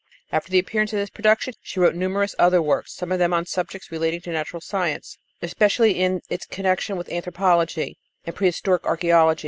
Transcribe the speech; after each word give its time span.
After 0.31 0.49
the 0.51 0.57
appearance 0.57 0.91
of 0.93 0.97
this 0.97 1.11
production, 1.11 1.53
she 1.61 1.79
wrote 1.79 1.93
numerous 1.93 2.33
other 2.39 2.59
works, 2.59 2.91
several 2.91 3.13
of 3.13 3.19
them 3.19 3.35
on 3.35 3.45
subjects 3.45 3.91
relating 3.91 4.19
to 4.21 4.31
natural 4.31 4.59
science, 4.59 5.19
especially 5.43 5.91
in 6.01 6.23
its 6.27 6.47
connection 6.47 6.97
with 6.97 7.07
anthropology 7.11 7.99
and 8.25 8.35
prehistoric 8.35 8.81
archæology. 8.81 9.39